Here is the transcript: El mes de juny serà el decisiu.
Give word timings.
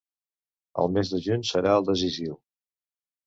El 0.83 0.89
mes 0.95 1.11
de 1.15 1.19
juny 1.27 1.45
serà 1.49 1.75
el 1.81 1.85
decisiu. 1.91 2.33